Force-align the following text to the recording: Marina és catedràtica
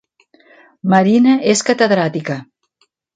Marina 0.93 1.35
és 1.51 1.61
catedràtica 1.67 2.39